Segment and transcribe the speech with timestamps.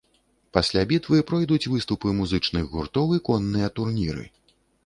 [0.57, 4.29] Пасля бітвы пройдуць выступы музычных гуртоў і конныя турніры.